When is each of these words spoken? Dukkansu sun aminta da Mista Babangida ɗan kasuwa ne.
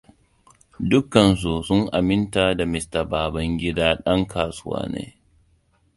Dukkansu 0.93 1.53
sun 1.67 1.81
aminta 1.99 2.43
da 2.57 2.65
Mista 2.73 3.01
Babangida 3.11 3.87
ɗan 4.03 4.21
kasuwa 4.31 4.81
ne. 4.93 5.03